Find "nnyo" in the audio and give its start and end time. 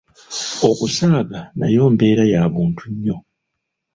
2.93-3.17